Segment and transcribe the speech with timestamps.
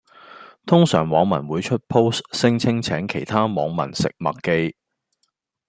[0.65, 4.75] 通常網民會出 Post 聲稱請其他網民食麥記